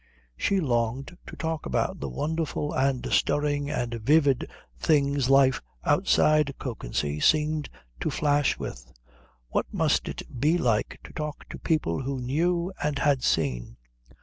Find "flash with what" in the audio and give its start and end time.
8.09-9.67